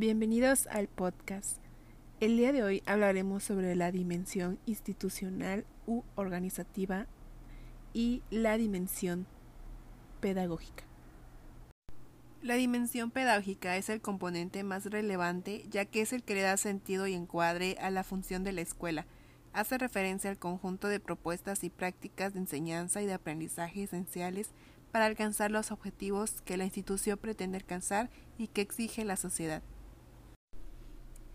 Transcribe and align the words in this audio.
Bienvenidos 0.00 0.66
al 0.68 0.88
podcast. 0.88 1.58
El 2.20 2.38
día 2.38 2.52
de 2.52 2.62
hoy 2.62 2.82
hablaremos 2.86 3.44
sobre 3.44 3.76
la 3.76 3.92
dimensión 3.92 4.58
institucional 4.64 5.66
u 5.86 6.04
organizativa 6.14 7.06
y 7.92 8.22
la 8.30 8.56
dimensión 8.56 9.26
pedagógica. 10.22 10.84
La 12.40 12.54
dimensión 12.54 13.10
pedagógica 13.10 13.76
es 13.76 13.90
el 13.90 14.00
componente 14.00 14.64
más 14.64 14.86
relevante 14.86 15.66
ya 15.68 15.84
que 15.84 16.00
es 16.00 16.14
el 16.14 16.22
que 16.22 16.34
le 16.34 16.40
da 16.40 16.56
sentido 16.56 17.06
y 17.06 17.12
encuadre 17.12 17.76
a 17.78 17.90
la 17.90 18.02
función 18.02 18.42
de 18.42 18.52
la 18.52 18.62
escuela. 18.62 19.04
Hace 19.52 19.76
referencia 19.76 20.30
al 20.30 20.38
conjunto 20.38 20.88
de 20.88 20.98
propuestas 20.98 21.62
y 21.62 21.68
prácticas 21.68 22.32
de 22.32 22.38
enseñanza 22.38 23.02
y 23.02 23.06
de 23.06 23.12
aprendizaje 23.12 23.82
esenciales 23.82 24.48
para 24.92 25.04
alcanzar 25.04 25.50
los 25.50 25.70
objetivos 25.70 26.40
que 26.40 26.56
la 26.56 26.64
institución 26.64 27.18
pretende 27.18 27.58
alcanzar 27.58 28.08
y 28.38 28.48
que 28.48 28.62
exige 28.62 29.04
la 29.04 29.16
sociedad. 29.16 29.62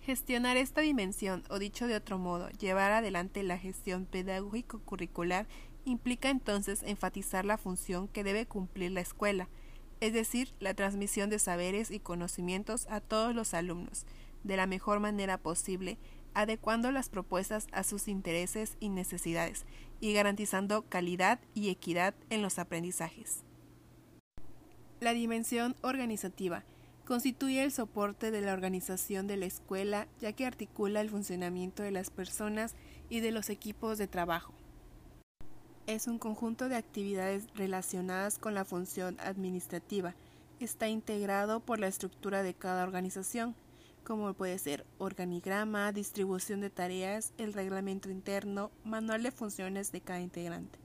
Gestionar 0.05 0.55
esta 0.55 0.81
dimensión, 0.81 1.43
o 1.49 1.57
dicho 1.57 1.87
de 1.87 1.95
otro 1.95 2.19
modo, 2.19 2.49
llevar 2.59 2.91
adelante 2.91 3.41
la 3.41 3.57
gestión 3.57 4.05
pedagógico-curricular 4.05 5.47
implica 5.83 6.29
entonces 6.29 6.83
enfatizar 6.83 7.43
la 7.43 7.57
función 7.57 8.07
que 8.07 8.23
debe 8.23 8.45
cumplir 8.45 8.91
la 8.91 9.01
escuela, 9.01 9.49
es 10.01 10.13
decir, 10.13 10.53
la 10.59 10.75
transmisión 10.75 11.31
de 11.31 11.39
saberes 11.39 11.89
y 11.89 11.99
conocimientos 11.99 12.85
a 12.87 13.01
todos 13.01 13.33
los 13.33 13.55
alumnos, 13.55 14.05
de 14.43 14.57
la 14.57 14.67
mejor 14.67 14.99
manera 14.99 15.39
posible, 15.39 15.97
adecuando 16.35 16.91
las 16.91 17.09
propuestas 17.09 17.65
a 17.71 17.81
sus 17.81 18.07
intereses 18.07 18.77
y 18.79 18.89
necesidades, 18.89 19.65
y 20.01 20.13
garantizando 20.13 20.83
calidad 20.83 21.39
y 21.55 21.69
equidad 21.69 22.13
en 22.29 22.43
los 22.43 22.59
aprendizajes. 22.59 23.43
La 24.99 25.13
dimensión 25.13 25.75
organizativa 25.81 26.63
constituye 27.05 27.63
el 27.63 27.71
soporte 27.71 28.31
de 28.31 28.41
la 28.41 28.53
organización 28.53 29.27
de 29.27 29.37
la 29.37 29.45
escuela 29.45 30.07
ya 30.19 30.33
que 30.33 30.45
articula 30.45 31.01
el 31.01 31.09
funcionamiento 31.09 31.83
de 31.83 31.91
las 31.91 32.09
personas 32.09 32.73
y 33.09 33.19
de 33.19 33.31
los 33.31 33.49
equipos 33.49 33.97
de 33.97 34.07
trabajo. 34.07 34.53
Es 35.85 36.07
un 36.07 36.17
conjunto 36.17 36.67
de 36.67 36.75
actividades 36.75 37.45
relacionadas 37.53 38.39
con 38.39 38.55
la 38.55 38.65
función 38.65 39.17
administrativa. 39.19 40.15
Está 40.59 40.87
integrado 40.87 41.59
por 41.59 41.79
la 41.79 41.87
estructura 41.87 42.41
de 42.41 42.55
cada 42.55 42.83
organización, 42.83 43.55
como 44.03 44.33
puede 44.33 44.57
ser 44.57 44.83
organigrama, 44.97 45.91
distribución 45.91 46.59
de 46.61 46.71
tareas, 46.71 47.33
el 47.37 47.53
reglamento 47.53 48.09
interno, 48.09 48.71
manual 48.83 49.21
de 49.21 49.31
funciones 49.31 49.91
de 49.91 50.01
cada 50.01 50.21
integrante. 50.21 50.79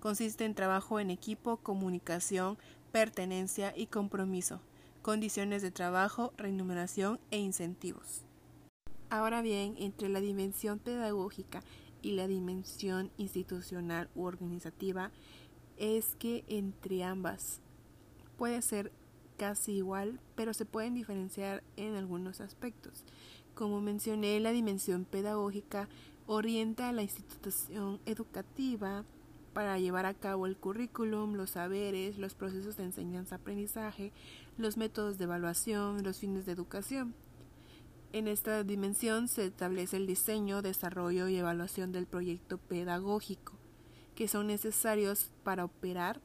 Consiste 0.00 0.44
en 0.44 0.56
trabajo 0.56 0.98
en 0.98 1.10
equipo, 1.10 1.58
comunicación, 1.58 2.58
pertenencia 2.90 3.72
y 3.76 3.86
compromiso 3.86 4.60
condiciones 5.02 5.62
de 5.62 5.70
trabajo, 5.70 6.32
remuneración 6.36 7.20
e 7.30 7.38
incentivos. 7.38 8.22
Ahora 9.10 9.42
bien, 9.42 9.74
entre 9.78 10.08
la 10.08 10.20
dimensión 10.20 10.78
pedagógica 10.78 11.62
y 12.00 12.12
la 12.12 12.26
dimensión 12.28 13.10
institucional 13.18 14.08
u 14.14 14.24
organizativa 14.24 15.10
es 15.76 16.14
que 16.16 16.44
entre 16.48 17.04
ambas 17.04 17.60
puede 18.38 18.62
ser 18.62 18.92
casi 19.36 19.72
igual, 19.72 20.20
pero 20.34 20.54
se 20.54 20.64
pueden 20.64 20.94
diferenciar 20.94 21.62
en 21.76 21.96
algunos 21.96 22.40
aspectos. 22.40 23.04
Como 23.54 23.80
mencioné, 23.80 24.38
la 24.40 24.52
dimensión 24.52 25.04
pedagógica 25.04 25.88
orienta 26.26 26.88
a 26.88 26.92
la 26.92 27.02
institución 27.02 28.00
educativa 28.06 29.04
para 29.52 29.78
llevar 29.78 30.06
a 30.06 30.14
cabo 30.14 30.46
el 30.46 30.56
currículum, 30.56 31.34
los 31.34 31.50
saberes, 31.50 32.18
los 32.18 32.34
procesos 32.34 32.76
de 32.76 32.84
enseñanza-aprendizaje, 32.84 34.12
los 34.58 34.76
métodos 34.76 35.18
de 35.18 35.24
evaluación, 35.24 36.02
los 36.02 36.18
fines 36.18 36.46
de 36.46 36.52
educación. 36.52 37.14
En 38.12 38.28
esta 38.28 38.62
dimensión 38.62 39.28
se 39.28 39.46
establece 39.46 39.96
el 39.96 40.06
diseño, 40.06 40.60
desarrollo 40.60 41.28
y 41.28 41.36
evaluación 41.36 41.92
del 41.92 42.06
proyecto 42.06 42.58
pedagógico, 42.58 43.54
que 44.14 44.28
son 44.28 44.48
necesarios 44.48 45.30
para 45.44 45.64
operar 45.64 46.20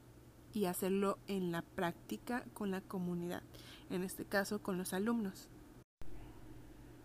y 0.54 0.66
hacerlo 0.66 1.18
en 1.28 1.52
la 1.52 1.62
práctica 1.62 2.44
con 2.54 2.72
la 2.72 2.82
comunidad, 2.82 3.44
en 3.90 4.04
este 4.04 4.26
caso 4.26 4.62
con 4.62 4.78
los 4.78 4.94
alumnos. 4.94 5.48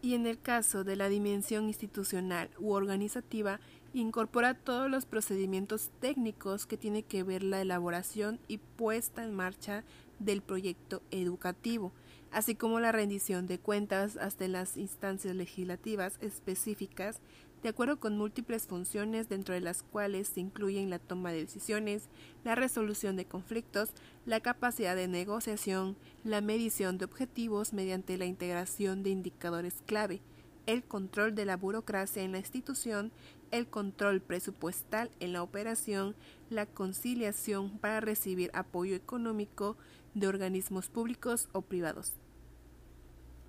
Y 0.02 0.14
en 0.14 0.26
el 0.26 0.40
caso 0.40 0.82
de 0.82 0.96
la 0.96 1.08
dimensión 1.08 1.68
institucional 1.68 2.50
u 2.58 2.72
organizativa, 2.72 3.60
incorpora 3.94 4.54
todos 4.54 4.90
los 4.90 5.06
procedimientos 5.06 5.90
técnicos 6.00 6.66
que 6.66 6.76
tiene 6.76 7.04
que 7.04 7.22
ver 7.22 7.44
la 7.44 7.60
elaboración 7.60 8.40
y 8.48 8.58
puesta 8.58 9.22
en 9.22 9.32
marcha 9.32 9.84
del 10.18 10.42
proyecto 10.42 11.02
educativo, 11.12 11.92
así 12.32 12.56
como 12.56 12.80
la 12.80 12.90
rendición 12.90 13.46
de 13.46 13.60
cuentas 13.60 14.16
hasta 14.16 14.48
las 14.48 14.76
instancias 14.76 15.36
legislativas 15.36 16.19
específicas, 16.20 17.20
de 17.62 17.69
acuerdo 17.69 18.00
con 18.00 18.19
múltiples 18.19 18.67
funciones 18.67 19.28
dentro 19.28 19.55
de 19.55 19.61
las 19.61 19.83
cuales 19.83 20.28
se 20.28 20.41
incluyen 20.41 20.91
la 20.91 20.99
toma 20.99 21.31
de 21.31 21.39
decisiones, 21.39 22.09
la 22.45 22.55
resolución 22.55 23.17
de 23.17 23.25
conflictos, 23.25 23.91
la 24.27 24.41
capacidad 24.41 24.97
de 24.97 25.06
negociación, 25.06 25.97
la 26.25 26.41
medición 26.41 26.99
de 26.99 27.05
objetivos 27.05 27.73
mediante 27.73 28.19
la 28.19 28.27
integración 28.27 29.03
de 29.03 29.11
indicadores 29.11 29.75
clave, 29.87 30.21
el 30.67 30.83
control 30.83 31.34
de 31.34 31.45
la 31.45 31.56
burocracia 31.56 32.23
en 32.23 32.33
la 32.33 32.39
institución, 32.39 33.12
el 33.53 33.69
control 33.69 34.21
presupuestal 34.21 35.11
en 35.21 35.33
la 35.33 35.43
operación, 35.43 36.17
la 36.50 36.67
conciliación 36.67 37.79
para 37.79 38.00
recibir 38.00 38.50
apoyo 38.55 38.97
económico 38.97 39.77
de 40.15 40.27
organismos 40.27 40.89
públicos 40.89 41.49
o 41.53 41.62
privados. 41.62 42.22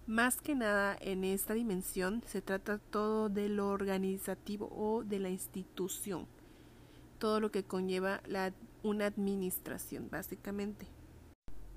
Más 0.05 0.41
que 0.41 0.53
nada 0.53 0.97
en 0.99 1.23
esta 1.23 1.53
dimensión 1.53 2.23
se 2.25 2.41
trata 2.41 2.77
todo 2.77 3.29
de 3.29 3.47
lo 3.47 3.69
organizativo 3.69 4.69
o 4.75 5.05
de 5.05 5.17
la 5.17 5.29
institución, 5.29 6.27
todo 7.19 7.39
lo 7.39 7.51
que 7.51 7.63
conlleva 7.63 8.21
una 8.83 9.05
administración 9.05 10.09
básicamente. 10.11 10.87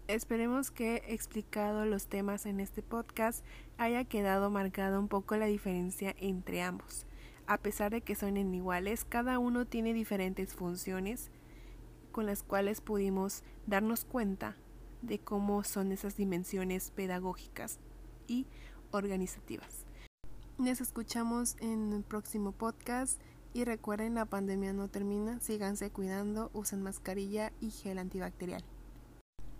Esperemos 0.08 0.72
que 0.72 1.04
explicado 1.06 1.86
los 1.86 2.08
temas 2.08 2.46
en 2.46 2.58
este 2.58 2.82
podcast 2.82 3.44
haya 3.78 4.02
quedado 4.02 4.50
marcada 4.50 4.98
un 4.98 5.06
poco 5.06 5.36
la 5.36 5.46
diferencia 5.46 6.12
entre 6.18 6.62
ambos. 6.62 7.06
A 7.46 7.58
pesar 7.58 7.92
de 7.92 8.00
que 8.00 8.16
son 8.16 8.36
iguales, 8.36 9.04
cada 9.04 9.38
uno 9.38 9.66
tiene 9.66 9.94
diferentes 9.94 10.52
funciones 10.52 11.30
con 12.10 12.26
las 12.26 12.42
cuales 12.42 12.80
pudimos 12.80 13.44
darnos 13.68 14.04
cuenta 14.04 14.56
de 15.00 15.20
cómo 15.20 15.62
son 15.62 15.92
esas 15.92 16.16
dimensiones 16.16 16.90
pedagógicas 16.90 17.78
y 18.26 18.46
organizativas. 18.90 19.84
Nos 20.58 20.80
escuchamos 20.80 21.56
en 21.60 21.92
el 21.92 22.02
próximo 22.02 22.52
podcast 22.52 23.20
y 23.52 23.64
recuerden 23.64 24.14
la 24.14 24.24
pandemia 24.26 24.72
no 24.72 24.88
termina, 24.88 25.40
síganse 25.40 25.90
cuidando, 25.90 26.50
usen 26.52 26.82
mascarilla 26.82 27.52
y 27.60 27.70
gel 27.70 27.98
antibacterial. 27.98 28.62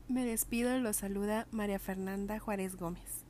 Me 0.09 0.25
despido 0.25 0.79
los 0.79 0.97
saluda 0.97 1.47
María 1.51 1.79
Fernanda 1.79 2.39
Juárez 2.39 2.77
Gómez. 2.77 3.25